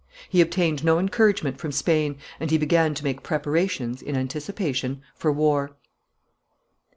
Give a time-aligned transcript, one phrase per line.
[0.29, 5.31] He obtained no encouragement from Spain, and he began to make preparations, in anticipation, for
[5.31, 5.75] war.